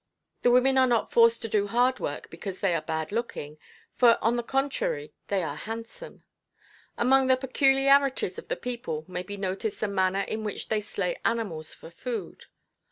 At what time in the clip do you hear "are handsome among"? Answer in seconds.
5.43-7.27